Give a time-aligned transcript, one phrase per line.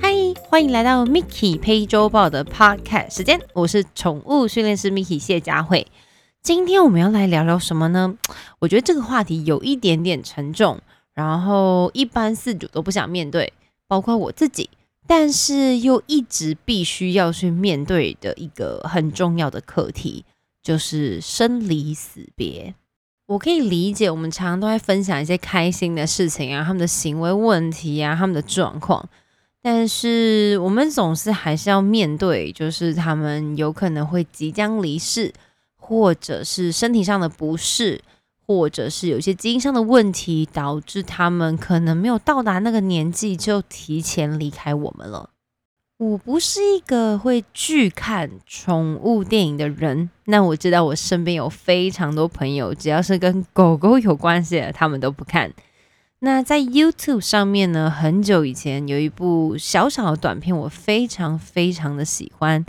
[0.00, 0.12] 嗨，
[0.48, 5.88] 欢迎来到 Miki 配周报的 Podcast 时间，我是宠物训练师 Miki 谢佳慧。
[6.40, 8.16] 今天我们要来聊聊什么呢？
[8.60, 10.80] 我觉得这个话题有一点点沉重，
[11.14, 13.52] 然后一般饲主都不想面对，
[13.88, 14.70] 包括我自己，
[15.08, 20.24] 但是又一直必须要去面对的一个很重要的课题，
[20.62, 22.76] 就是生离死别。
[23.26, 29.08] 我可以理解，我们常常都在分享一些开心的事情啊，他们的行为问题啊，他们的状况，
[29.62, 35.32] 但是我们总是还是要面对，就是他们有可能会即将离世。
[35.86, 38.00] 或者是身体上的不适，
[38.46, 45.28] 或者是有些基因上的问题，导致他们可能没有到达那个年纪就提前离开我们了。
[46.10, 55.50] 我不是一个会拒看宠物电影的人，那我知道我身边有非常多朋友，只要是跟狗狗有关系的，他们都不看。
[56.18, 62.66] 那在 YouTube 上面呢，很久以前有一部小小的短片，我非常非常的喜欢。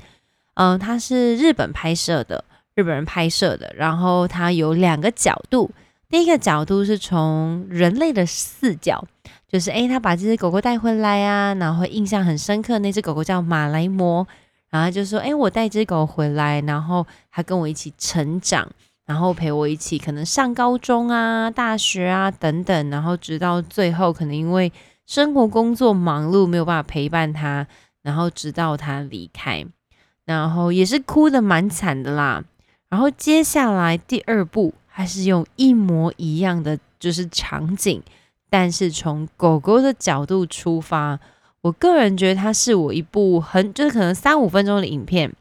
[0.53, 2.45] 嗯，它是日本拍摄的。
[2.75, 5.71] 日本人拍摄的，然后它有两个角度。
[6.09, 9.05] 第一个角度是从人类的视角，
[9.47, 12.79] 就是诶，他把这只狗狗带回来啊，然后印象很深刻。
[12.79, 14.25] 那只狗狗叫马来貘，
[14.69, 18.69] 然后就说：诶，我带只狗回来，然后它跟我一起成长，
[19.05, 24.71] 然后陪我一起可能上高中啊、大学啊等等，然后直到最后，可能因为
[25.05, 27.67] 生活工作忙碌，没有办法陪伴它，
[28.03, 29.65] 然后直到它离开，
[30.25, 32.43] 然后也是哭的蛮惨的啦。
[32.89, 38.01] 然后接下来第二步还是用一模一样的就是场景，
[38.49, 41.19] 但是从狗狗的角度出发。
[41.59, 45.33] 我个人觉得它是我一部很就是可能三五分钟的影片，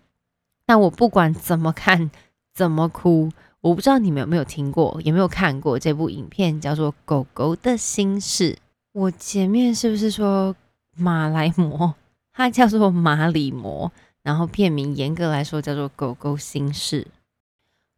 [0.66, 2.10] 但我不管怎么看
[2.52, 3.30] 怎么哭。
[3.60, 8.54] 我不知道你们有没有听过，有没有看过这部影片，叫做《狗狗的心事》。
[8.92, 10.56] 我前面是不是说
[10.96, 11.94] 马来魔？
[12.32, 13.92] 它叫做马里魔，
[14.24, 17.02] 然后片名严格来说叫做《狗狗心事》。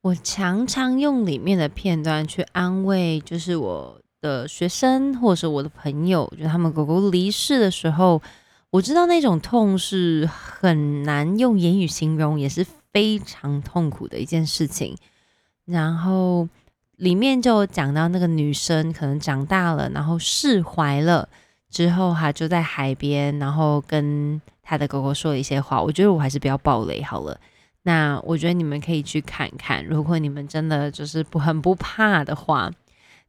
[0.07, 8.23] 我常常用里面的片段去安慰，就是我的学生或者是我的朋友，就他们狗狗离世的时候，
[8.71, 14.97] 我知道那种痛是很难用言语形容，也是非常痛苦的一件事情。
[15.65, 16.49] 然后
[16.99, 21.29] 里面就讲到那个女生可能长大了，然后释怀了
[21.69, 25.83] 之后，哈，就在海边，然后跟他的狗狗说了一些话。
[25.83, 27.37] 我觉得我还是不要暴雷好了。
[27.87, 32.69] 那我觉得你们可以去看看，如果你们真的就是不很不怕的话。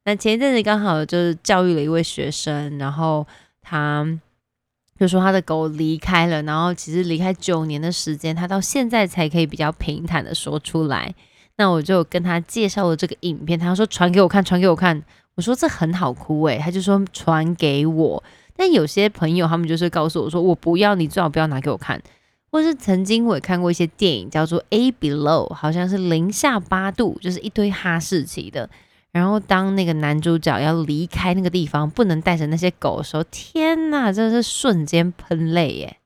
[0.03, 3.27] 那前一阵子刚好就是教育了一位学生，然后
[3.61, 4.03] 他
[4.99, 11.13] 就说他的狗离开了，然后其实离开九年的时间，他到现在才可以比较平坦的说出来。
[11.57, 15.03] 那我就跟他介绍了这个影片，他说传给我看，传给我看。
[15.35, 18.23] 我说这很好哭诶，他就说传给我。
[18.55, 22.01] 但有些朋友他们就是告诉我说我不要，你最好不要拿给我看。
[22.49, 28.69] 或是曾经我也看过一些电影，叫做《A Below》，好像是零下八度，就是一堆哈士奇的。
[29.11, 35.97] 然后当那个男主角要离开那个地方，不能带着那些狗的时候，天呐，真的是瞬间喷泪耶！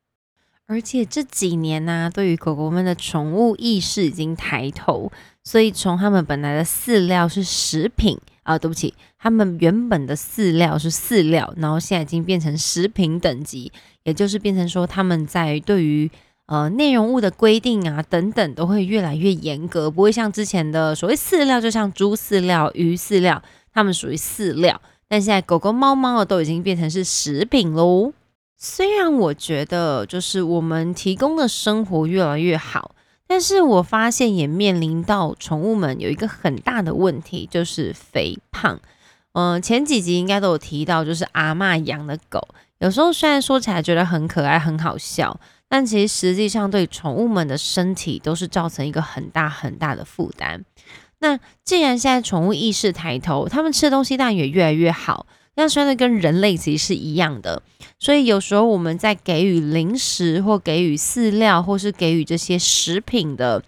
[0.67, 5.11] 而且这几年呢，对于狗狗们的宠物意识已经抬头，
[5.43, 13.69] 所以从他们本来的饲料是食品啊，对不起，他们原本的饲料是饲料，然后现在已经变成食品等级，
[14.03, 16.09] 也就是变成说他们在对于
[16.47, 23.41] 呃，内容物的规定啊，等等都会越来越严格，不会像之前的所谓饲料，就像猪饲料、鱼饲料，
[23.73, 24.81] 它们属于饲料。
[25.07, 28.11] 但现在狗狗、猫猫都已经变成是食品喽。
[28.57, 32.95] 虽然我觉得就是我们提供的生活越来越好，
[33.27, 38.79] 但是我发现也面临到宠物们有一个很大的问题，就是肥胖。
[39.33, 42.45] 嗯，前几集应该都有提到，就是阿妈养的狗，
[42.79, 45.39] 有时候虽然说起来觉得很可爱、很好笑。
[45.73, 50.65] 但其实实际上对宠物们的身体都是造成一个很大很大的负担。
[51.19, 57.63] 那既然现在宠物意识抬头，他们吃的东西当然也越来越好，那虽然跟人类其实是一样的，
[57.97, 63.63] 所以有时候我们在给予零食或给予饲料或是给予这些食品的，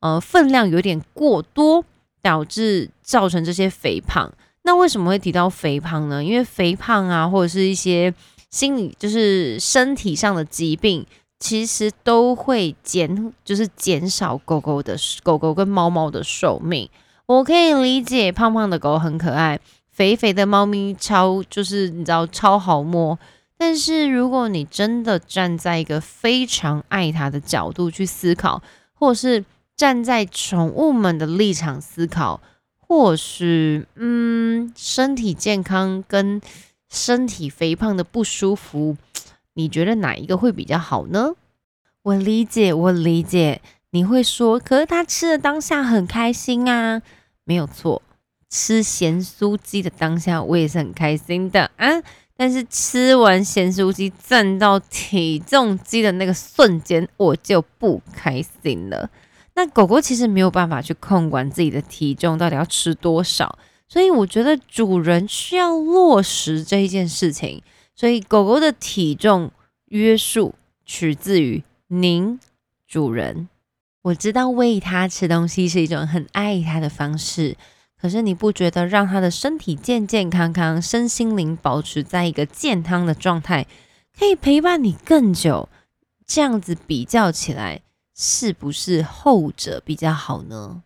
[0.00, 1.82] 呃，分量有点过多，
[2.20, 4.30] 导致造成这些肥胖。
[4.64, 6.22] 那为什么会提到肥胖呢？
[6.22, 8.12] 因为肥胖啊，或者是一些
[8.50, 11.06] 心理，就是身体上的疾病。
[11.38, 16.88] 其实都会减，就是减少狗狗的狗狗跟猫猫的寿命。
[17.26, 23.18] 我可以理解，胖胖的狗很可爱，肥肥的猫咪超就是你知道超好摸。
[23.56, 28.62] 但是如果你真的站在一个非常爱它的角度去思考，
[28.94, 29.44] 或是
[29.76, 32.40] 站在宠物们的立场思考，
[32.78, 36.40] 或许嗯，身体健康跟
[36.88, 38.96] 身体肥胖的不舒服，
[39.58, 41.32] 你觉得哪一个会比较好呢？
[42.02, 43.60] 我理解，我理解，
[43.90, 47.02] 你会说，可是他吃的当下很开心啊，
[47.42, 48.00] 没有错，
[48.48, 51.88] 吃咸酥鸡的当下我也是很开心的啊。
[52.36, 59.10] 但是吃完咸酥鸡站到体重机的那个瞬间，我就不开心了。
[59.56, 63.58] 那狗狗其实没有办法去控管自己的体重到底要吃多少，
[63.88, 67.60] 所以我觉得主人需要落实这一件事情。
[67.98, 69.50] 所以狗狗的体重
[69.86, 70.54] 约束
[70.84, 72.38] 取自于您
[72.86, 73.48] 主人。
[74.02, 77.56] 我知道喂它吃东西是一种很爱它的方式。
[78.00, 83.66] 可是你不觉得让它的身体健健康康、身心灵保持在一个健康的状态，
[84.16, 85.68] 可以陪伴你更久？
[86.24, 87.82] 这样子比较起来，
[88.14, 90.84] 是不是后者比较好呢？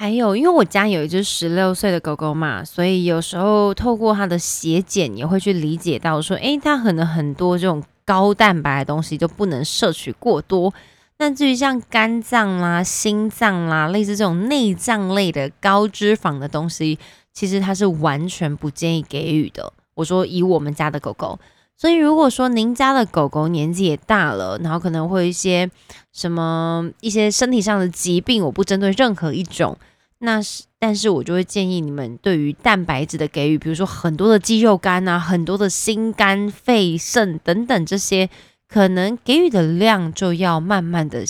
[0.00, 10.72] 还有，因为我家有一只十六岁的狗狗嘛，所以有时候透过它的血检，也会去理解到说，诶，它可能很多这种高蛋白的东西就不能摄取过多。
[11.18, 16.98] 那至于像肝脏啦、心脏啦，类似这种内脏类的高脂肪的东西，
[17.34, 19.70] 其实它是完全不建议给予的。
[19.92, 21.38] 我说以我们家的狗狗，
[21.80, 25.70] 所以如果说您家的狗狗年纪也大了，然后可能会有一些
[26.12, 29.78] 什么一些身体上的疾病，我不针对任何一种，
[30.18, 38.28] 那是但是我就会建议你们对于蛋白质的给予，比如说很多的肌肉肝啊，很多的心肝肺肾等等这些。
[38.72, 41.24] 可能给予的量就要慢慢的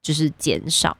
[0.00, 0.96] 就是减少，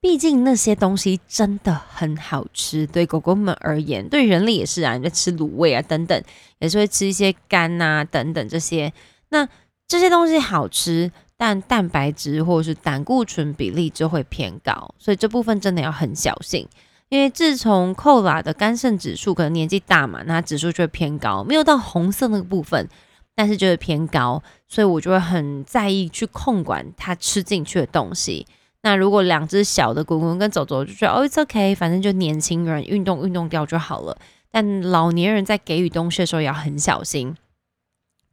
[0.00, 6.22] 毕竟那些东西真的很好吃，对狗狗们而言，对人类也是啊，你在吃卤味啊等等，
[6.58, 8.92] 也是会吃一些肝呐等等这些。
[9.28, 9.46] 那
[9.86, 16.66] 这些东西好吃，但蛋白质或者是胆固醇比例就会偏高，所以这部分真的要很小心。
[17.10, 22.88] 因为自从寇拉的肝肾指数可能年纪大嘛，那指数就会偏高，没有到红色那个部分。
[23.34, 28.46] 但是就会偏高，所以我就会很在意去控管它吃进去的东西。
[28.82, 34.16] 那如果两只小的滚滚跟走走，就觉得哦，it's okay，反正就年轻人运动运动掉就好了。
[34.50, 37.36] 但老年人在给予东西的时候也要很小心，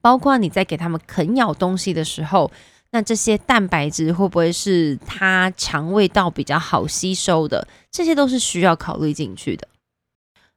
[0.02, 2.50] 包括你在给他们啃咬东西的时候，
[2.92, 7.68] 那这些蛋白质会不会是它肠胃道比较好吸收的？
[7.92, 9.68] 这些都是需要考虑进去的。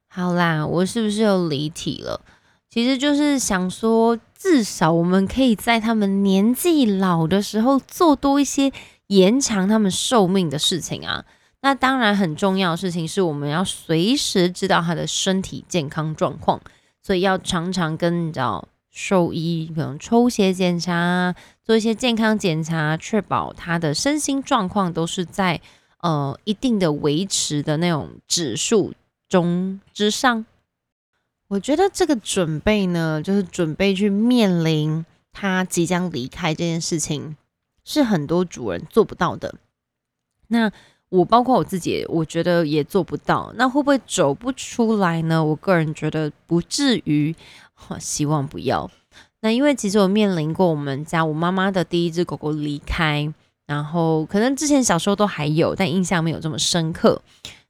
[0.07, 2.21] 好啦，我是不是又离题了？
[2.69, 8.71] 其实就是想说，至少我们可以在他们年纪老的时候做多一些
[9.11, 11.25] 延长他们寿命的事情啊。
[11.61, 16.59] 那当然很重要的事情是，我们要随时知道他的身体健康状况，
[17.03, 25.61] 所以要常常跟你知道兽医可能抽血检查，做一些健康检查，确保他的身心状况都是在
[25.99, 28.93] 呃一定的维持的那种指数
[29.29, 30.45] 中之上。
[31.49, 37.35] 我觉得这个准备呢，就是准备去面临他即将离开这件事情，
[37.91, 39.53] 是很多主人做不到的。
[40.47, 40.71] 那
[41.09, 43.51] 我包括我自己，我觉得也做不到。
[43.57, 45.43] 那会不会走不出来呢？
[45.43, 47.35] 我个人觉得不至于，
[47.99, 48.89] 希望不要。
[49.41, 53.33] 那因为其实我面临过我们家我妈妈的第一只狗狗离开，
[53.67, 57.21] 然后可能之前小时候都还有，但印象没有这么深刻。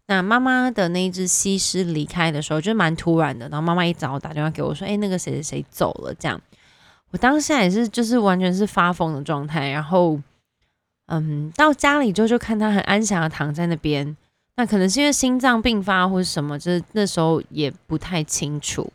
[0.07, 3.47] 那妈妈的那一只西施离开的时候，就蛮突然的。
[3.49, 6.39] 然后妈妈一早打电话给我说：“哎，那个谁谁谁走了。”这样，
[7.11, 9.69] 我当下也是，就是完全是发疯的状态。
[9.69, 10.19] 然后，
[11.07, 14.15] 嗯，到家里之后就看他很安详的躺在那边。
[14.57, 18.91] 那可能是因为心脏病发或者什么，就是那时候也不太清楚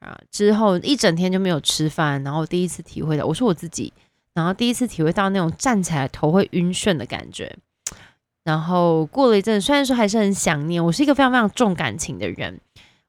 [0.00, 0.18] 啊。
[0.30, 3.92] 之后一整天就没有吃饭，然后第一次体会到，我说我自己，
[4.34, 7.54] 然后第一次体会到那种站起来头会晕眩的感觉。
[8.44, 12.58] 然后过了一阵，虽然说还是很想念，我是一个非常非常重感情的人。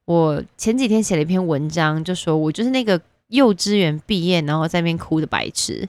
[0.03, 5.87] 我前几天写了一篇文章，就说我就是那个幼稚园毕业然后在那边哭的白痴，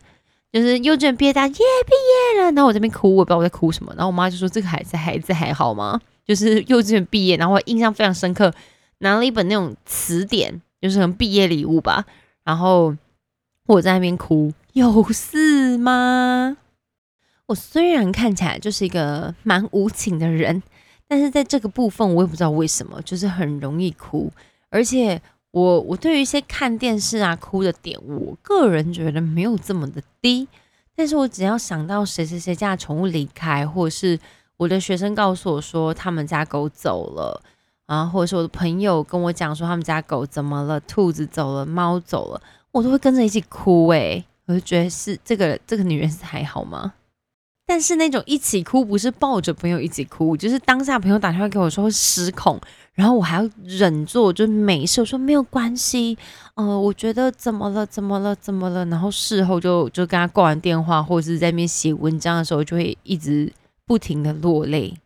[0.53, 3.93] 就是幼稚园毕业大耶毕业了，然后我这边哭，我不知道我在哭什么。
[3.97, 8.53] 然后我妈就说：“这个孩子孩子还好吗？”就是幼稚园毕业，然后我印象非常深刻，
[8.99, 12.05] 拿了一本那种词典，就是很毕业礼物吧。
[12.45, 12.97] 然后
[13.67, 16.57] 我在那边哭，有事吗？
[17.47, 20.63] 我虽然看起来就是一个蛮无情的人，
[21.09, 24.31] 但是在这个部分我也不知道为什么，就是很容易哭。
[24.69, 25.21] 而且
[25.53, 30.47] 我我对于一些看电视啊哭的点，我个人觉得没有这么的低。
[30.95, 34.19] 但是我只要想到谁谁谁家的宠物离开，或者是
[34.59, 37.43] 我的学生告诉我说他们家狗走了
[37.87, 43.89] 啊，或者是我的朋友跟我讲说他们家狗怎么了，兔子走了，猫走了，我都会跟着一起哭。
[43.89, 46.93] 诶，我就觉得是这个这个女人是还好吗？
[47.71, 52.61] 但是那种一起哭不是抱着朋友一起哭，就是当下朋友打电话给我说会失控，
[52.95, 56.19] 然后我还要忍住，就没事，我说没有关系，
[56.57, 63.53] 呃，我觉得怎么了，怎么了，怎么了，然后事后就就跟他挂完电话，或者是在那边写文章的时候，就会一直
[63.87, 64.99] 不停的落泪。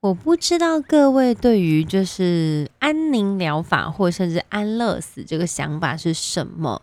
[0.00, 6.82] 我不知道各位对于就是安宁疗法或者甚至安乐死这个想法是什么？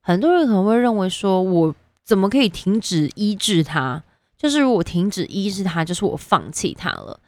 [0.00, 4.02] 很多人可能会认为说，我怎么可以停止医治他？
[4.44, 7.18] 就是如果停止医治它，就是我放弃它了。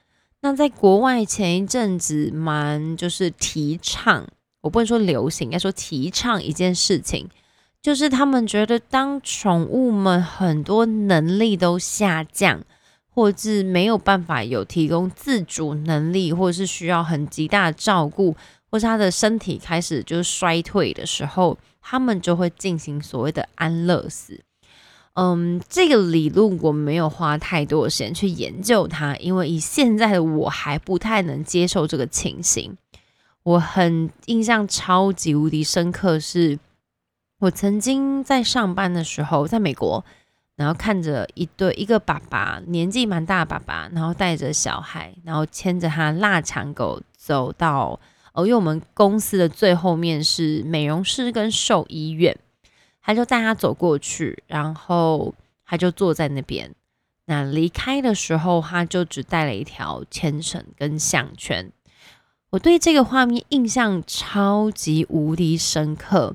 [0.43, 4.29] 那在国外前一阵子蛮就是提倡，
[4.61, 7.27] 我不能说流行，应该说提倡一件事情，
[7.81, 12.63] 就是他们觉得当宠物们很多能力都下降，
[13.09, 18.37] 或是没有办法有提供自主能力，或者是需要很极大的照顾，
[18.71, 24.43] 或是他的身体开始就是衰退的时候，他们就会进行所谓的安乐死。
[25.17, 32.77] 嗯，这个理论我没有花太多的时间去研究它，因为以现在的我还不太能接受这个情形。
[33.43, 36.59] 我很印象超级无敌深刻，是
[37.39, 40.05] 我曾经在上班的时候，在美国，
[40.57, 47.99] 然后看着一对一个爸爸，年纪蛮大的爸爸，然后带着小孩，然后牵着他腊肠狗走到，
[48.35, 52.37] 哦，因为我们公司的最后面是美容师跟兽医院。
[53.07, 55.33] 他就带他走过去，然后
[55.65, 56.75] 他就坐在那边。
[57.27, 61.71] 那离开的时候，他就只带了一条牵绳跟项圈。
[62.51, 66.35] 我对这个画面印象超级无敌深刻。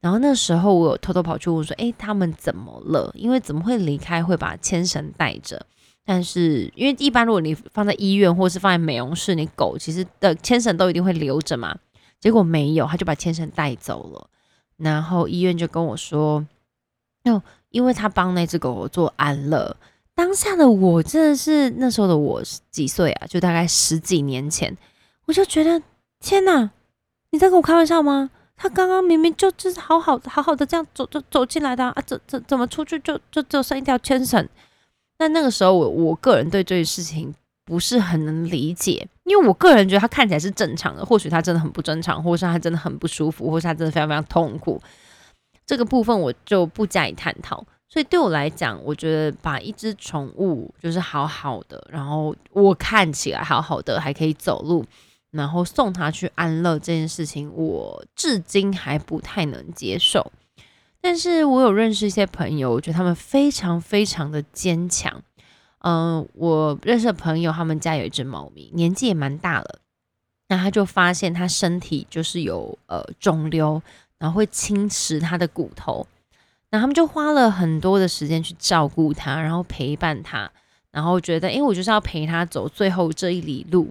[0.00, 3.12] 然后那时候我有偷偷跑去问说：“诶，他们怎么了？
[3.14, 5.66] 因为怎么会离开会把牵绳带着？
[6.06, 11.76] 但是因为一般如果你放在医院或是放在美容室，你狗其实的牵绳都一定会留着嘛。
[12.18, 14.30] 结果没有，他就把牵绳带走了。”
[14.78, 16.46] 然后医院就跟我说
[17.24, 19.76] ：“哦，因为他帮那只狗狗做安乐。”
[20.14, 23.26] 当下的我真的是那时候的我几岁啊？
[23.26, 24.76] 就大概十几年前，
[25.26, 25.80] 我就觉得
[26.18, 26.70] 天哪，
[27.30, 28.30] 你在跟我开玩笑吗？
[28.56, 34.48] 他刚刚明明就就是好好好好的这样走走走进来的啊，怎怎怎么出去就就只有剩一条牵绳？
[35.18, 37.32] 那那个时候我我个人对这件事情。
[37.68, 44.80] 不是很能理解，因为我个人觉得他看起来是正常的，或许他真的很不正常，或是他真的很不舒服，或是他真的非常非常痛苦。
[45.66, 47.62] 这个部分我就不加以探讨。
[47.90, 54.82] 所以对我来讲，我觉得把一只宠物就是好好的，然后我看起来好好的，还可以走路，
[55.30, 60.32] 然后送他去安乐这件事情，我至今还不太能接受。
[61.02, 65.22] 但是我有认识一些朋友，我觉得他们非常非常的坚强。
[65.80, 69.78] 嗯，我认识的朋友，他们家有一只猫咪，年纪也蛮大了。
[70.48, 73.80] 那他就发现他身体就是有呃肿瘤，
[74.18, 76.06] 然后会侵蚀他的骨头。
[76.70, 80.50] 那他们就花了很多的时间去照顾他，然后陪伴他，
[80.90, 83.88] 然后觉得，哎，我就是要陪他走最后这一里路。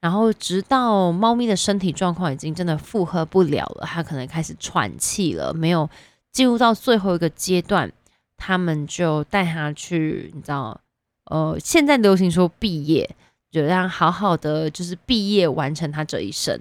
[0.00, 5.88] 然后直到猫咪的身体状况已经真的负荷不了了，它可能开始喘气了，没有
[6.30, 7.90] 进入到最后一个阶段，
[8.36, 10.80] 他们就带它去，你知道。
[11.26, 13.16] 呃，现在流行说毕业，
[13.50, 16.60] 就让好好的就是毕业完成他这一生。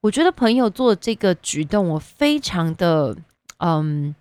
[0.00, 3.16] 我觉得朋友做这个举动，我非常的
[3.58, 4.14] 嗯，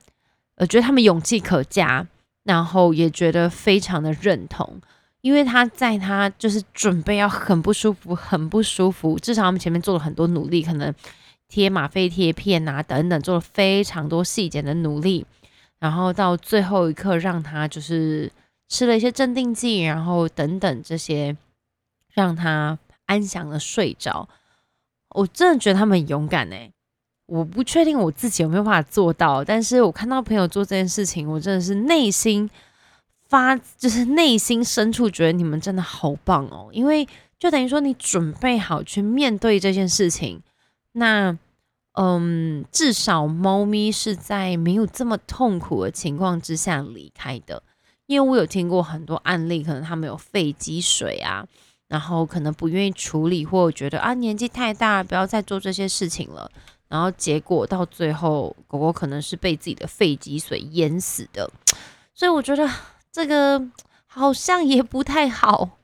[0.55, 2.07] 呃，觉得他们勇气可嘉，
[2.43, 4.81] 然后也觉得非常的认同，
[5.21, 10.91] 因为他在他就是准备要很不舒服、很不舒服，至少他们前面做了很多努力，可能
[11.47, 15.25] 贴吗啡贴片啊等等，做了非常多细节的努力，
[15.79, 18.31] 然后到最后一刻让他就是。
[18.69, 21.35] 吃了一些镇定剂，然后等等这些，
[22.13, 24.29] 让他安详的睡着。
[25.09, 26.71] 我真的觉得他们很勇敢哎！
[27.25, 32.49] 我不确定我自己有没有办法做到，但是我看到朋友做这件事情，我真的是内心
[33.27, 36.69] 发，就是内心深处觉得你们真的好棒哦！
[36.71, 37.07] 因为
[37.38, 40.41] 就等于说你准备好去面对这件事情，
[40.93, 41.38] 那
[41.93, 47.63] 嗯，至少猫咪是在没有这么痛苦的情况之下离开的。
[48.09, 51.45] 因为我有听过很多案例，可能他们有肺积水啊，
[51.87, 56.49] 然后可能不愿意处理，或者觉得啊年纪太大，不要再做这些事情了，
[56.87, 61.47] 然后结果到最后，狗狗可能是被自己的肺积水淹死的，
[62.15, 62.67] 所以我觉得
[63.11, 63.63] 这个
[64.07, 65.77] 好像也不太好。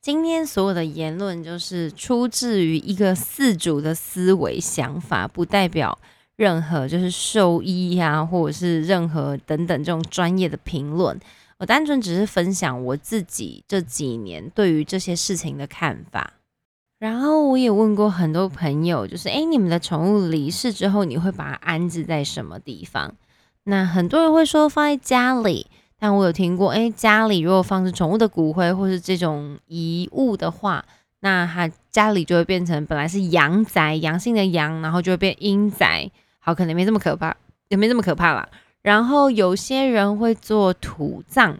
[0.00, 5.96] 今天所有的言论就是出自于一个饲主的思维想法，不代表
[6.34, 11.16] 任何就是兽医呀，或者是任何等等这种专业的评论。
[11.62, 16.32] 我单纯只是分享我自己这几年对于这些事情的看法，
[16.98, 23.14] 然后我也问过很多朋友，就是诶，你们的宠物离世之后，你会把它安置在什么地方？
[23.62, 25.68] 那很多人会说放在家里，
[26.00, 30.84] 但我有听过，哎，家里如果放置宠物的骨灰或是这种遗物的话，
[31.20, 36.10] 那它家里就会变成本来是阳宅，阳性的阳，然后就会变阴宅。
[36.40, 37.36] 好，可能没这么可怕，
[37.68, 38.48] 也没这么可怕啦。
[38.82, 41.56] 然后有些人会做土葬，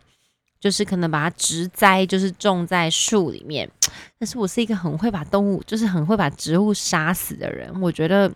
[0.60, 3.70] 就是可能把它植栽，就是种在树里面。
[4.18, 7.80] 但是我是一个很会把动物，就是很会把植物杀死的人。
[7.80, 8.30] 我觉得，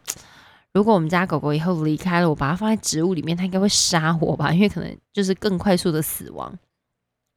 [0.73, 4.53] 如果我们家狗狗以后离开了，我把它放在植物里面，它应该会杀我吧？
[4.53, 6.57] 因为可能就是更快速的死亡。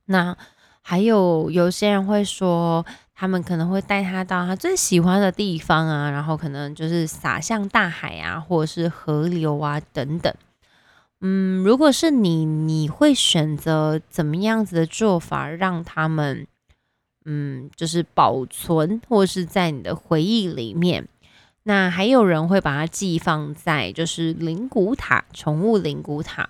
[0.05, 0.35] 那
[0.81, 10.33] 还有有些人会说，他们可能会带它到他最喜欢的地方啊，然后可能就是撒向大海啊，或者是河流啊等等。
[11.21, 16.47] 嗯，如果是你，你会选择怎么样子的做法，让他们，
[17.25, 21.07] 嗯，就是保存，或是在你的回忆里面？
[21.63, 26.49] 那还有人会把它寄放在就是灵骨塔，宠物灵骨塔。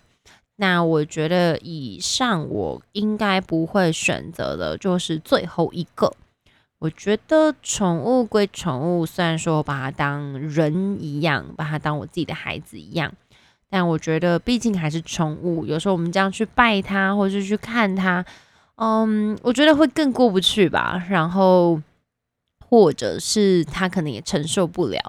[0.58, 6.14] 那我觉得以上我应该不会选择的，就是最后一个。
[6.78, 13.12] 我觉得宠物归宠物，虽然说我把它当人一样，把它当我自己的孩子一样。
[13.72, 18.26] 但我觉得，毕竟还是宠物，有时候我们这样去拜它，或者是去看它，
[18.78, 21.06] 嗯，我觉得会更过不去吧。
[21.08, 21.80] 然后，
[22.68, 25.00] 或者是它可能也承受不了。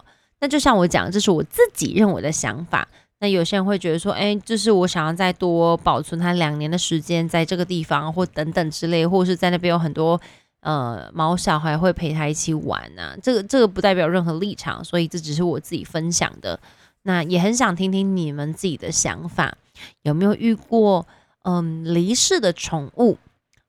[0.40, 2.86] 那就像我讲，这是我自己认为的想法。
[3.20, 10.20] 那有些人会觉得说，哎，就是我想要再多保存它两年的时间，在这个地方或等等之类，或者是在那边有很多
[10.60, 13.14] 呃毛小孩会陪它一起玩呐。
[13.22, 16.58] 这个这个不代表任何立场，所以这只是我自己分享的。
[17.02, 19.56] 那也很想听听你们自己的想法，
[20.02, 21.06] 有没有遇过
[21.42, 23.16] 嗯离世的宠物，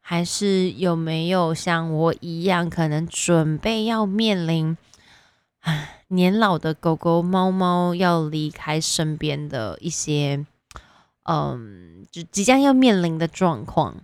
[0.01, 4.77] 还是有没有像我一样，可能准备要面临
[5.61, 10.45] 啊年老的狗狗、猫猫要离开身边的一些
[11.23, 13.95] 嗯，就即将要面临的状况。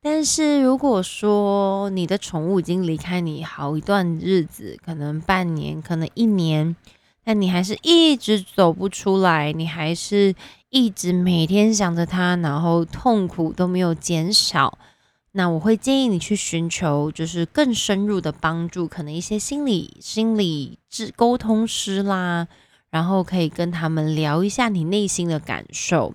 [0.00, 6.76] 但是如果说你的宠物已经离开你好一段日子，可能半年，可能一年。
[7.24, 10.34] 但你还是一直走不出来，你还是
[10.70, 14.78] 一直每天想着他，然后痛苦都没有减少。
[15.32, 22.48] 那我会建议你去寻求就是更深入的帮助，可能一些心理心理治沟通师啦，
[22.90, 26.14] 然后可以跟他们聊一下你内心的感受。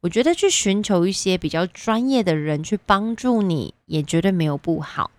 [0.00, 5.10] 我觉得去寻求一些比较专业的人去帮助你，也绝对没有不好。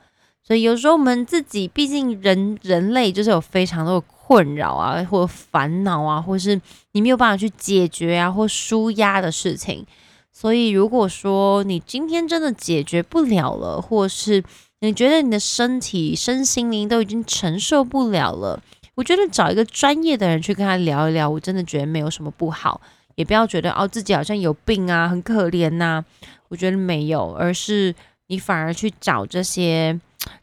[0.44, 6.62] 所以有时候我们自己，毕竟人人类就是有非常多的困扰啊，或者烦恼啊，或是
[6.92, 9.84] 你没有办法去解决啊，或舒压的事情。
[10.32, 14.44] 所以如果说你今天真的解决不了了，或是
[14.82, 18.62] 你觉得你的身体、身心灵都已经承受不了了，
[18.94, 22.80] 我觉得找一个专业的人去跟他聊一聊，我真的觉得没有什么不好。
[23.16, 26.06] 也不要觉得哦自己好像有病啊，很可怜呐。
[26.50, 27.96] 我觉得没有，而是
[28.28, 30.00] 你反而去找这些。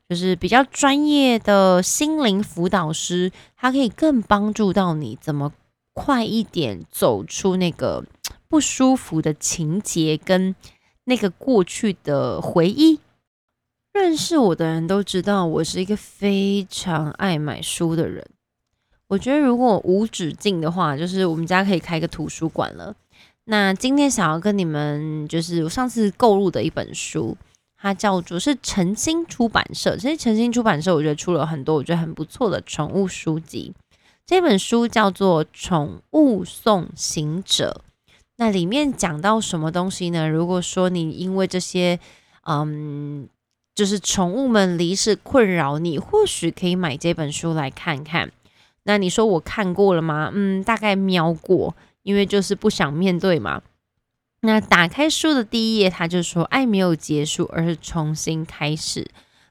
[0.08, 5.52] 就是比较专业的心灵辅导师，他可以更帮助到你，怎么
[5.92, 8.04] 快一点走出那个
[8.48, 10.54] 不舒服的情节跟
[11.04, 13.00] 那个过去的回忆。
[13.92, 18.26] 认识我的人都知道，我是一个非常爱买书的人。
[19.08, 22.94] 我觉得如果无止境的话，就是我们家可以开个图书馆了。
[23.44, 27.36] 那今天想要跟你们，就是我上次购入的一本书。
[27.78, 33.72] 它叫做是诚心出版社，其实诚心出版社我觉得出了很多我觉得很不错的宠物书籍。
[34.24, 37.82] 这本书叫做《宠物送行者》，
[38.38, 40.28] 那里面讲到什么东西呢？
[40.28, 42.00] 如果说你因为这些，
[42.42, 43.28] 嗯，
[43.74, 48.32] 就是宠物们离世困扰你，或许可以买这本书来看看。
[48.82, 50.32] 那你说我看过了吗？
[50.34, 53.62] 嗯，大概瞄过，因为就是不想面对嘛。
[54.40, 59.08] 那打开书的第一页，他就说：“爱没有结束，而是重新开始。”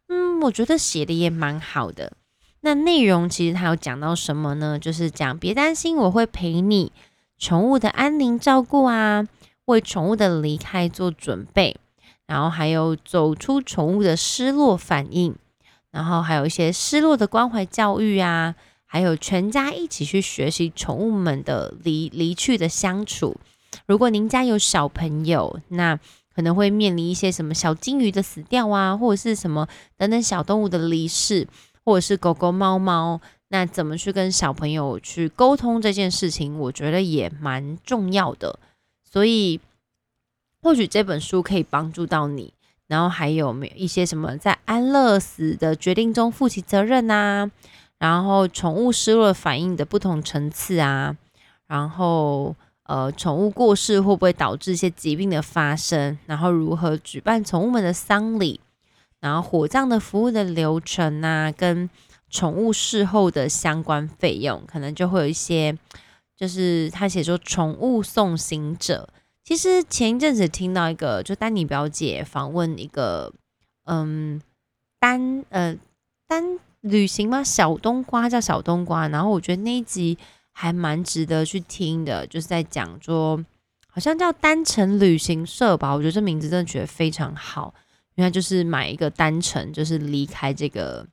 [0.07, 2.13] 嗯，我觉得写的也蛮好的。
[2.61, 4.79] 那内容其实他有讲到什么呢？
[4.79, 6.91] 就是讲别担心，我会陪你，
[7.37, 9.27] 宠物的安宁照顾啊，
[9.65, 11.75] 为宠物的离开做准备，
[12.27, 15.35] 然后还有走出宠物的失落反应，
[15.91, 23.35] 然后还有一些失落的关怀教育啊，还有全家一起去学习宠物们的离离去的相处。
[23.87, 25.99] 如果您家有小朋友，那
[26.33, 31.47] 可能会面临一些什么小金鱼的死掉啊，或者是什么等等小动物的离世，
[31.83, 36.57] 或者是狗狗、猫猫，那怎么去跟小朋友去沟通这件事情？
[36.59, 38.59] 我觉得也蛮重要的。
[39.03, 39.61] 所以，
[40.61, 42.53] 或许这本书可以帮助到你。
[42.87, 47.49] 然后还有没有一些什么在安乐死的决定中负起责任啊？
[47.97, 51.15] 然后宠物失落反应的不同层次啊？
[51.67, 52.55] 然后。
[52.87, 56.15] 呃，宠物过世会不会导致一些疾病的发生？
[56.27, 58.59] 然后如何举办宠物们的丧礼？
[59.19, 61.89] 然后火葬的服务的流程啊，跟
[62.29, 65.75] 宠物事后的相关费用，可能就会有一些，
[66.37, 69.09] 就是他写说宠物送行者。
[69.43, 73.33] 其实前一阵子听到一个，就丹尼表姐访问一个，
[73.85, 74.39] 嗯，
[74.99, 75.75] 单呃
[76.27, 77.43] 单旅行吗？
[77.43, 80.19] 小冬瓜叫小冬瓜，然后我觉得那一集。
[80.57, 83.43] 还蛮值得去听的，就是在讲说，
[83.89, 85.93] 好像叫单程旅行社吧。
[85.93, 87.73] 我觉得这名字真的取得非常好，
[88.15, 91.05] 原来就是买一个单程，就是离开这个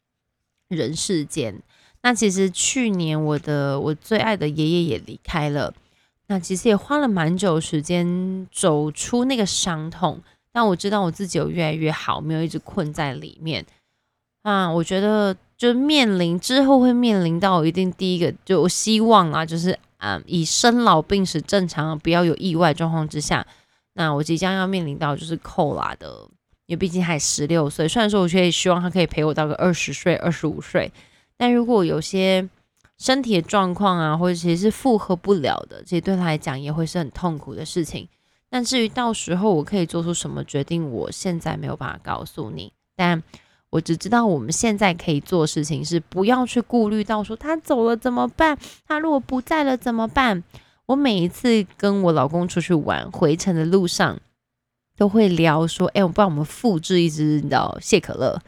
[0.69, 1.61] 人世间。
[2.03, 5.75] 那其实去年我的我最爱的爷爷也离开了，
[6.29, 10.23] 那其实也花了蛮久时间走出那个伤痛。
[10.53, 13.67] 但我知道我自己有越来越好，没有一直困在里面。
[14.43, 15.37] 啊，我觉得。
[15.59, 23.47] 就面临之后会面临到一定第一个，就我希望啊，就是啊，以生老病死正常，不要有意外状况之下，
[23.93, 26.29] 那我即将要面临到就是扣啦的，
[26.67, 27.87] 因为毕竟还十六岁。
[27.87, 30.91] 虽然说我却希望他可以陪我到个二十岁、二十五岁，
[31.37, 32.49] 但如果有些
[32.99, 38.09] 身体的状况啊，或者其实是负荷不了的，其实对他来讲也会是很痛苦的事情。
[38.51, 43.23] 但至于到时候我可以做出什么决定，我现在没有办法告诉你，但。
[43.73, 50.45] 我只知道我们现在可以做事情是不要去顾虑到说他走了怎么办，他如果不在了怎么办。
[50.85, 54.19] 我每一次跟我老公出去玩，回程的路上
[54.99, 58.39] 都会聊说，哎，我不知道我们复制一只你知道谢可乐，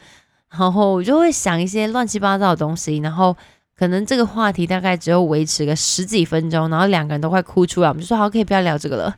[0.51, 3.35] 然后我就会想一些乱七八糟的东西，然后
[3.75, 9.15] 可能这个话题大概只有维持个十几分钟，然后两个人都快哭出来，我们就说好，可以不要聊这个了，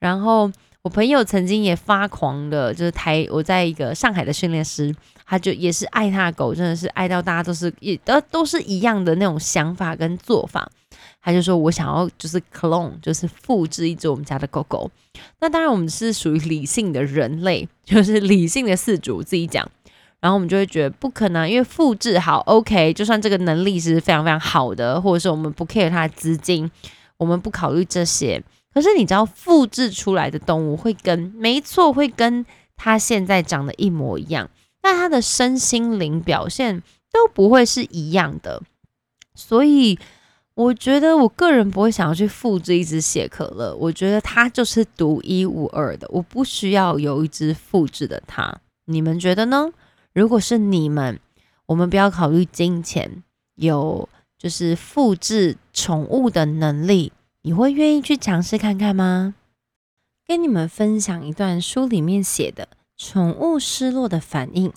[0.00, 0.50] 然后。
[0.82, 4.94] 我朋友曾经也发狂的，就是台我在一个上海的训练师，
[5.26, 10.70] 他就也是爱他的狗，真的是爱到大家都是也都都是一样的那种想法跟做法。
[11.22, 14.90] 他就说我想要就是 clone，就是复制一只我们家的狗狗。
[15.40, 19.66] 那当然我们是属于理性的人类，就是理性的饲主自己讲，
[20.20, 26.70] 然后我们就会觉得不可能，因为复制好 OK，就算这个能力是非常非常好的，或者是我们不 care 它的资金，
[27.16, 28.42] 我们不考虑这些。
[28.74, 32.44] 可是你知道，复制出来的动物会跟没错，会跟
[32.76, 34.50] 它现在长得一模一样，
[34.84, 38.62] 但它的身心灵表现都不会是一样的。
[39.34, 39.98] 所以，
[40.52, 48.60] 我觉得我个人不会想要去复制一只血可乐，我觉得它就是独一无二的，我不需要有一只复制的它。
[48.84, 49.72] 你们觉得呢？
[50.12, 51.18] 如果是你们，
[51.64, 53.22] 我们不要考虑金钱，
[53.54, 57.10] 有就是复制宠物的能力。
[57.40, 59.34] 你会愿意去尝试看看吗？
[60.26, 64.72] 跟你们分享一段书里面写的宠物失落的反应。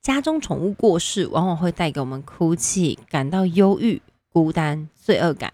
[0.00, 5.52] 家中宠物过世，往往会带给我们哭泣、感到忧郁、孤单、罪恶感、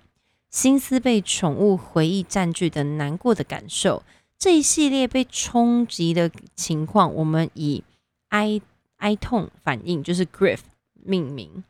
[0.51, 4.03] 心思被宠物回忆占据的难过的感受。
[4.39, 7.83] 这一系列被冲击的情况，我们以
[8.29, 8.61] 哀
[8.97, 10.59] 哀痛反应，就是 grief
[10.95, 11.65] 命名。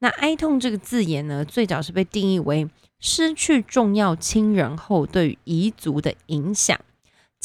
[0.00, 2.68] 那哀痛这个字眼呢，最早是被定义为。
[2.98, 6.80] 失去重要亲人后对遗族的影响。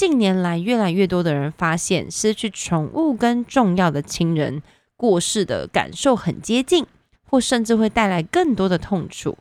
[0.01, 4.63] 近年来，越来越多的人发现，失去宠物跟重要的亲人
[4.97, 6.87] 过世的感受很接近，
[7.21, 9.37] 或甚至会带来更多的痛楚。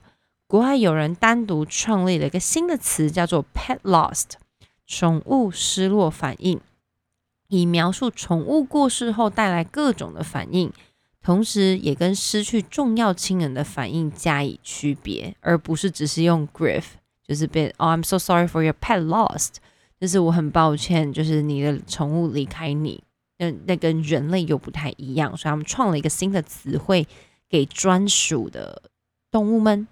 [0.46, 4.32] 国外有人单独创立了一个新的词，叫做 “pet lost”（
[4.86, 6.60] 宠物失落反应），
[7.48, 10.70] 以描述宠物过世后带来各种的反应。
[11.22, 16.84] 同时，也跟失去重要亲人的反应加以区别，而不是只是用 grief，
[17.26, 19.54] 就是被 oh I'm so sorry for your pet lost，
[20.00, 23.02] 就是我很抱歉，就是你的宠物离开你，
[23.38, 27.06] 那那跟人类又不太一样，所以他们创了一个新的词汇
[27.48, 28.82] 给专属的
[29.30, 29.86] 动物们。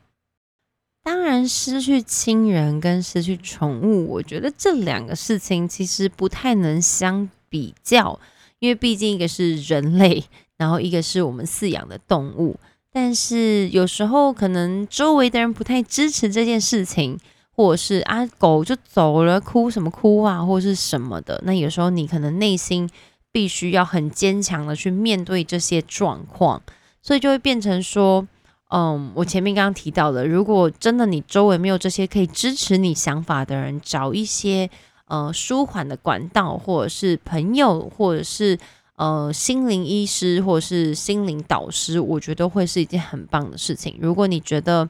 [1.02, 8.18] 当然，失去亲人跟失去宠物，我觉得这两个事情其实不太能相比较，
[8.58, 10.24] 因为毕竟一个是人类。
[10.58, 12.58] 然后一个是我们饲养的动物，
[12.90, 17.16] 但是有时候可能周围的人不太支持这件事情，
[17.58, 21.42] 或者是啊狗就走了，哭什么哭啊，或者是什么的。
[21.44, 22.88] 那有时候你可能内心
[23.32, 26.62] 必须要很坚强的去面对这些状况，
[27.02, 28.24] 所以就会变成说，
[28.70, 34.70] 嗯，我前面刚刚提到的，如果真的你周围没有这些可以支持你想法的人，找一些
[35.06, 38.56] 呃舒缓的管道，或者是朋友，或者是。
[38.98, 43.96] 呃，心灵医师或者是心灵导师，我觉得会是一件很棒的事情。
[44.00, 44.88] 如果你觉得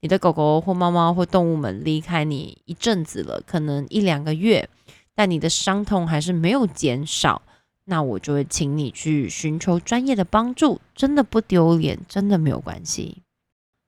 [0.00, 4.68] 你的狗狗或猫猫或动物们离开你一阵子了，可能一两个月，
[5.14, 7.42] 但你的伤痛还是没有减少，
[7.86, 13.22] 那我就会请你去寻求专业的帮助，真的不丢脸，真的没有关系。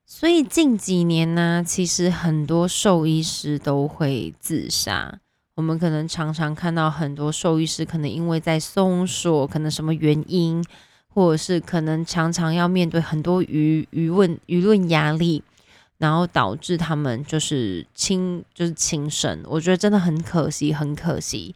[0.04, 5.20] 所以近几年呢，其实很多兽医师都会自杀。
[5.54, 10.64] 我们可能常常看到很多兽医师，可能因为在松锁，可能什么原因，
[11.06, 15.44] 或者是可能常常要面对很多舆舆论舆论压力，
[16.00, 19.40] 然后导致他们就是轻就是轻生。
[19.46, 21.54] 我觉得真的很可惜，很可惜。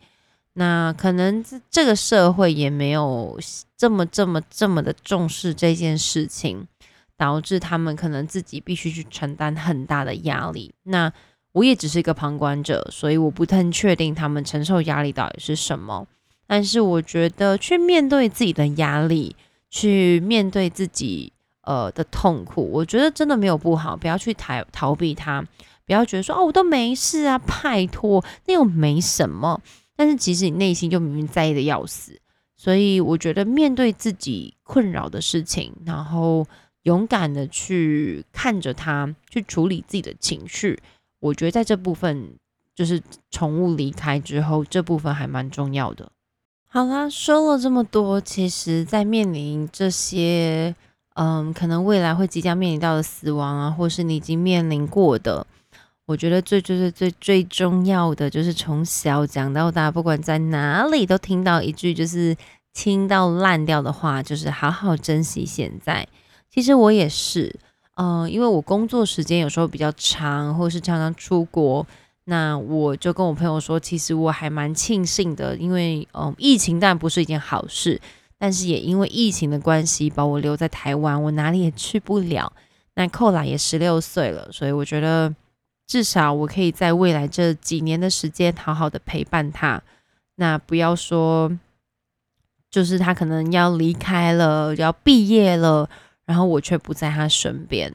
[0.53, 3.37] 那可能这个社会也没有
[3.77, 6.69] 这么这么这么的重视这件事情。
[7.17, 10.75] 导致他们可能自己必须去承担很大的压力。
[10.83, 11.11] 那
[11.53, 16.09] 我也只是一个旁观者，所以我不太确定他们承受压力到底是什么。
[16.49, 19.37] 但是我觉得去面对自己的压力，
[19.71, 21.33] 去面对自己
[21.67, 23.97] 呃的痛苦，我觉得真的没有不好。
[23.97, 25.43] 不要去逃逃避它，
[25.87, 29.61] 不要觉得说哦我都没事啊，拜托那又没什么。
[29.97, 32.21] 但是其实你内心就明明在意的要死。
[32.57, 36.47] 所以我觉得面对自己困扰的事情，然后。
[36.85, 40.79] 勇敢的去看着他，去处理自己的情绪。
[41.19, 42.37] 我觉得在这部分，
[42.75, 43.01] 就是
[43.31, 46.13] 宠物离开之后，这部分还蛮重要的。
[46.69, 50.77] 好啦，说了这么多，其实，在面临这些，
[51.15, 55.47] 嗯，可能未来会即将面临到的死亡啊，或是你已经面临过的，
[56.07, 62.37] 我觉得最最最最最重要的，就是从小讲到大，不管在哪里都听到一句，就是
[62.73, 66.07] 听到烂掉的话，就是好好珍惜现在。
[66.51, 67.55] 其实我也是，
[67.95, 71.87] 嗯，因为我工作时间有时候比较长，或是常常出国，
[72.25, 78.01] 那我就跟我朋友说，其实我还蛮庆幸的，因为嗯，疫情当然不是一件好事，
[78.39, 82.53] 但是也因为疫情的关系，把我留在台湾，我哪里也去不了。
[82.95, 85.35] 那寇拉也十六岁了，所以我觉得
[85.87, 89.83] 至少我可以在未来这几年的时间，好好的陪伴他。
[90.37, 91.51] 那不要说，
[92.71, 95.89] 就是他可能要离开了，要毕业了。
[96.27, 97.95] 然后我却不在他身边，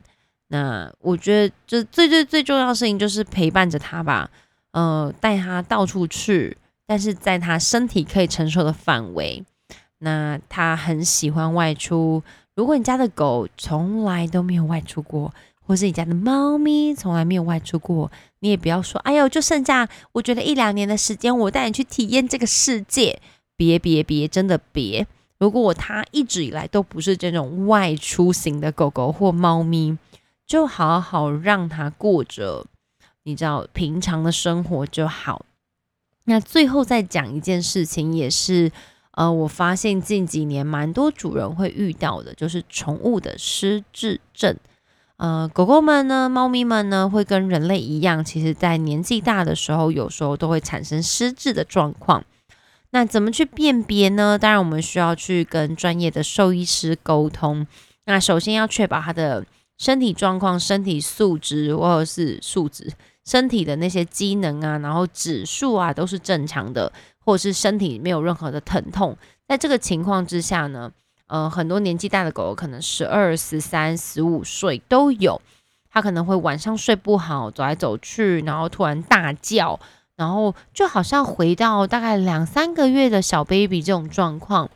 [0.50, 4.30] 那我觉得就最最最重要的事情就是陪伴着他吧，
[4.70, 9.44] 呃，带他到处去，但是在他身体可以承受的范围。
[10.00, 12.24] 那他很喜欢外出，
[12.56, 15.34] 如果你家的狗从来都没有外出过，
[15.66, 23.22] 或是你家的猫咪从来没有外出过，你也不要说，哎呦，就剩下我觉得一两年的时间，我带你去体验这个世界，
[23.56, 25.06] 别别别，真的别。
[25.38, 29.98] 如果它一直以来都不是这种外出型的狗狗或猫咪，
[30.46, 32.66] 就好好让它过着
[33.24, 35.46] 你知道平常的生活就好。
[36.26, 38.72] 那最后再讲一件事情，也是
[39.20, 44.56] 呃，我发现近几年蛮多主人会遇到的，就是宠物的失智症。
[45.18, 52.24] 呃，狗狗们呢，猫咪们呢，会跟人类一样，其实在年纪大的时候，有时候都会产生失智的状况。
[52.92, 54.40] 那怎么去辨别呢？
[54.40, 57.68] 当然，我们需要去跟专业的兽医师沟通。
[58.06, 59.46] 那首先要确保它的
[59.78, 62.90] 身体状况、身体素质或者是素质、
[63.26, 66.90] 身体的那些机能啊，然后指数啊都是正常的，
[67.30, 69.16] 或者是身体没有任何的疼痛。
[69.48, 70.92] 在这个情况之下呢，
[71.28, 75.40] 呃，很多年纪大的狗狗可能十二、十三、十五岁都有，
[75.92, 79.80] 它可能会晚上睡不好，走来走去，然后突然大叫。
[80.16, 84.68] 然后就好像回到大概两三个月的小 baby 这种状况。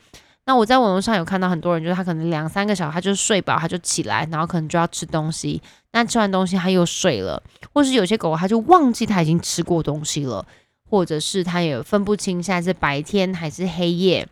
[0.45, 5.59] 那我在网络上有看到很多人，就是他可能两三个小时他就睡饱，他就起来，然后可能就要吃东西。
[5.91, 7.41] 那吃完东西他又睡了，
[7.73, 10.45] 或是有些狗他就忘记他已经吃过东西了，
[10.89, 14.27] 或者是它也分不清现在是白天还是黑夜，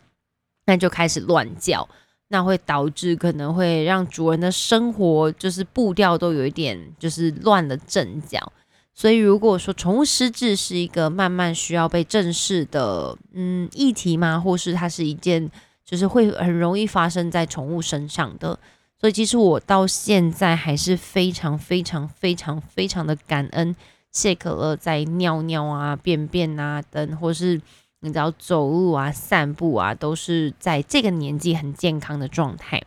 [0.66, 1.88] 那就开始乱叫，
[2.28, 8.52] 那会导致可能会让主人的生活就是步调都有一点就是乱了阵脚。
[8.94, 14.38] 所以，如果说宠物失智是一个慢慢需要被正视的嗯议题吗？
[14.38, 15.50] 或是它是一件
[15.86, 18.60] 就是会很容易发生在宠物身上的？
[19.00, 23.76] 所以，其实我到现在还是非常非常非常非常的感恩
[24.12, 27.62] 谢可乐在尿尿啊、便便啊等，或是
[28.02, 32.82] 你知道走路啊、散步啊，都是在这个年纪很健康的状态。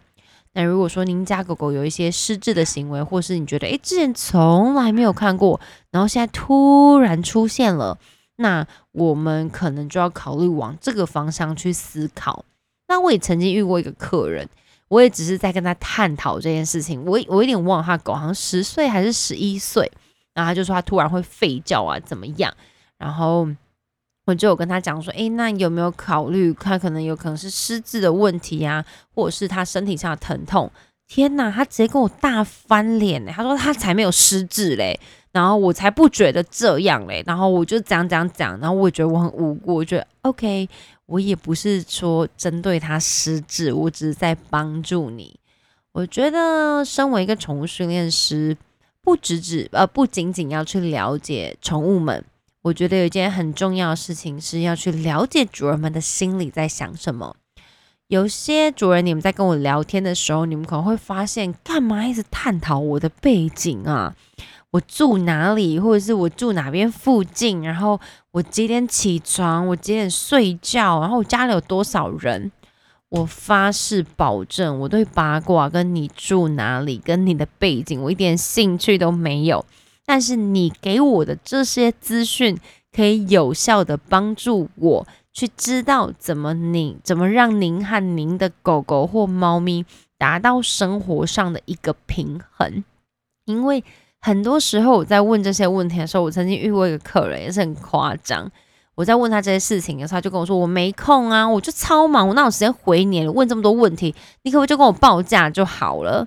[0.52, 5.60] 那如果说您家狗狗有一些失智的行为，或是你觉得诶之前从来没有看过，
[5.90, 7.98] 然后现在突然出现了，
[8.36, 12.44] 那我们可能就要考虑往这个方向去思考。
[12.86, 14.48] 那我也曾经遇过一个客人，
[14.86, 17.04] 我也只是在跟他探讨这件事情。
[17.04, 19.90] 我我有点忘了，他狗好像十岁还是十一岁，
[20.34, 22.52] 然后他就说他突然会吠叫啊，怎么样？
[22.98, 23.48] 然后。
[24.26, 28.82] 我就有跟他讲说，诶，那有没有考虑他可能有可能是失智的问题呀，
[29.14, 30.70] 或者是他身体上的疼痛？
[31.06, 33.32] 天哪，他直接跟我大翻脸呢。
[33.36, 34.98] 他说他才没有失智嘞，
[35.30, 37.22] 然后我才不觉得这样嘞。
[37.26, 40.66] 然后我就讲讲讲，然后我也觉得我很无辜，我觉得 OK，
[41.04, 45.38] 我也不是说针对他失智，我只是在帮助你。
[45.92, 48.56] 我觉得身为一个宠物训练师，
[49.04, 52.24] 不只只呃不仅仅要去了解宠物们，
[52.62, 57.36] 我觉得有一件很重要的事情是要去了解主人们的心里在想什么。
[58.08, 64.14] 有些主人，你们在跟我聊天的时候，你们可能会发现，干嘛一直探讨我的背景啊？
[64.70, 67.62] 我住哪里，或者是我住哪边附近？
[67.62, 68.00] 然后
[68.32, 69.66] 我几点起床？
[69.68, 71.00] 我几点睡觉？
[71.00, 72.50] 然后我家里有多少人？
[73.14, 79.64] 我发誓保证，我对八卦跟你住哪里、跟你的背景，我一点兴趣都没有。
[80.04, 82.58] 但是你给我的这些资讯，
[82.92, 85.06] 可以有效的帮助我。
[85.32, 89.84] 去知道怎么您怎么让您和您的狗狗或猫咪
[90.16, 92.84] 达到生活上的一个平衡，
[93.46, 93.82] 因为
[94.20, 98.48] 很多时候我在问这些问题的时候，我曾经遇过一个客人也是很夸张。
[98.94, 103.26] 我在问他这些事情的时候，他就跟我说：“我没空啊，我就超忙，我哪有时间回你？
[103.26, 106.26] 问这么多问题，你可不可以就跟我报价就好了？”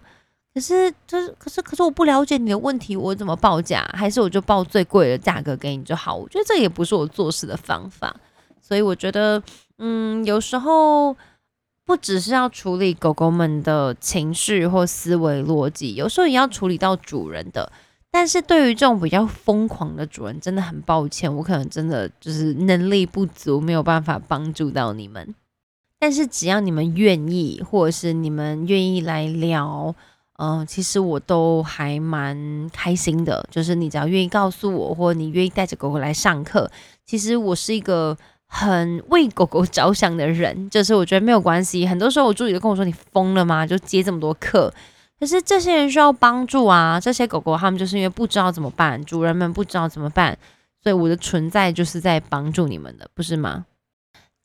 [0.53, 3.87] 可是，这可是可是我不了解你的问题，我怎么报价？
[3.93, 6.15] 还是我就报最贵的价格给你就好？
[6.15, 8.15] 我觉得这也不是我做事的方法。
[8.59, 9.41] 所以我觉得，
[9.77, 11.15] 嗯，有时候
[11.85, 17.71] 不只是要处理狗狗们的情绪或思维逻辑，有时候也要处理到主人的。
[18.19, 25.35] 但是对于这种比较疯狂的主人，真的很抱歉，我可能真的就是能力不足，没有办法帮助到你们。
[25.99, 29.93] 但是只要你们愿意，或者是你们愿意来聊，
[30.39, 33.47] 嗯，其实我都还蛮开心的。
[33.51, 36.71] 就是你只要愿意告诉我，或你愿意带着狗狗来上课，
[37.05, 38.17] 其实我是一个。
[38.49, 41.85] 很为狗狗着想的人，就是我觉得没有关系。
[41.85, 43.67] 很多时候我助理都跟我说：“你疯了吗？
[43.67, 44.73] 就接这么多课？”
[45.19, 46.99] 可是这些人需要帮助啊！
[46.99, 50.37] 这些狗狗他们就是因为不知道怎么办，主人们不知道怎么办，
[50.83, 53.65] 所以我的存在就是在帮助你们的，不是吗？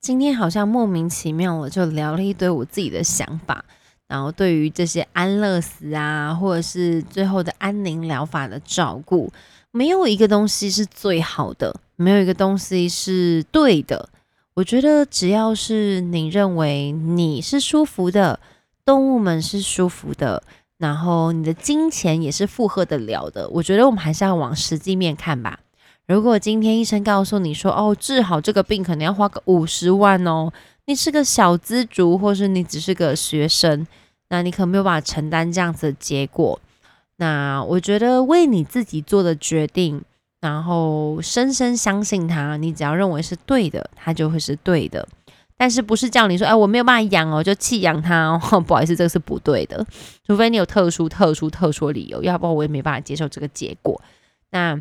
[0.01, 3.65] 今天好像莫名其妙我，就聊了一堆我自己的想法，
[4.09, 9.33] 然后对于这些安乐死啊，或者是最后的安宁疗法的照顾。
[9.71, 14.09] 没有一个东西是最好的，没有一个东西是对的。
[14.55, 18.39] 我觉得只要是你认为你是舒服的，
[18.85, 20.43] 动物们是舒服的，
[20.83, 23.49] 然后你的金钱也是负荷得了的。
[23.51, 25.61] 我觉得我们还是要往实际面看吧。
[26.09, 30.53] 如果今天医生告诉你说，哦，治好这个病可能要花个五十万哦，
[30.87, 33.87] 你是个小资族，或是你只是个学生，
[34.31, 36.61] 那你可没有办法承担这样子的结果。
[37.19, 40.03] 那我觉得为你自己做的决定，
[40.41, 45.07] 然后深深相信他，你只要认为是对的，他就会是对的。
[45.63, 48.61] 但是不是叫你说，哎，我没有办法养哦，就弃养它哦？
[48.61, 49.87] 不好意思，这个是不对的，
[50.27, 54.03] 除非你有特殊、特殊、特殊理由，要不然我也没办法接受这个结果。
[54.51, 54.77] 那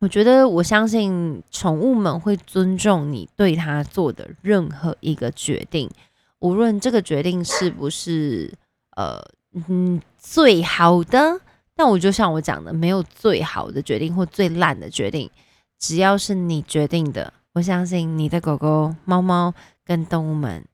[0.00, 5.88] 我觉得，我相信宠物们会尊重你对它做的任何一个决定，
[6.40, 8.52] 无论这个决定是不是
[8.96, 9.24] 呃。
[9.68, 11.38] 嗯，最好的，
[11.76, 15.30] 但我就像我讲的，没有最好的决定或最烂的决定，
[15.78, 19.52] 只要是你决定的，我相信你的狗狗、猫猫
[19.84, 20.64] 跟动物们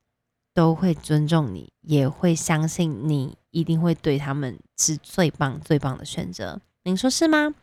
[0.54, 6.60] 都会尊重你，也会相信你一定会对他们是最棒、最棒的选择。
[6.84, 7.54] 您说是吗？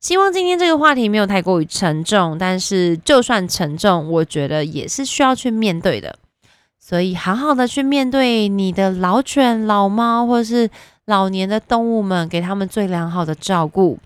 [0.00, 6.18] 希望今天这个话题没有太过于沉重，但是就算沉重，我觉得也是需要去面对的。
[6.78, 10.70] 所以，好好的去面对你的老犬、老猫，或者是
[11.06, 13.98] 老年的动物们，给他们最良好的照顾。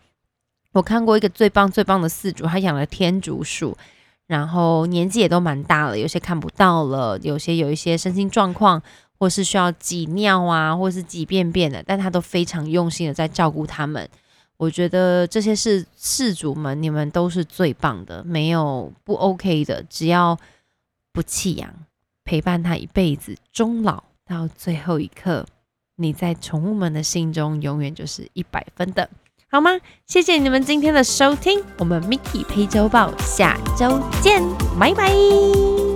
[0.72, 3.76] 我看过一个最棒、最棒的饲主，他养了天竺鼠，
[4.30, 8.80] 然后年纪也都蛮大了，有些看不到了，有些有一些身心状况，
[9.18, 14.08] 或是需要挤尿啊，或是挤便便的，但他都非常用心的在照顾他们。
[14.56, 20.38] 我觉得这些是饲主们，你们都是最棒的，没有不 OK 的，只要
[21.12, 21.74] 不弃养。
[22.22, 25.44] 陪伴他一辈子，终老到最后一刻，
[25.96, 29.10] 你在宠物们的心中永远就是一百分的，
[29.50, 29.78] 好吗？
[30.06, 34.42] 谢谢你们今天的收听，我们 Mickey 陪周报下周见，
[34.78, 35.89] 拜拜。